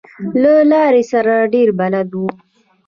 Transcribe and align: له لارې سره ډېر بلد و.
له 0.41 0.53
لارې 0.71 1.03
سره 1.11 1.33
ډېر 1.53 1.69
بلد 1.79 2.09
و. 2.17 2.23